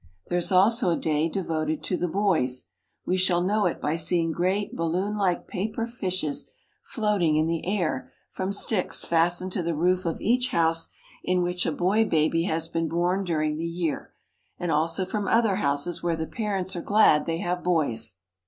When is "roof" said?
9.75-10.05